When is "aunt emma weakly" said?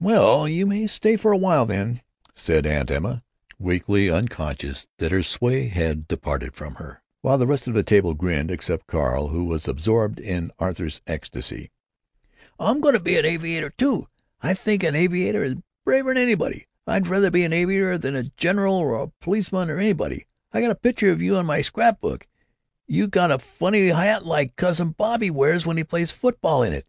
2.64-4.08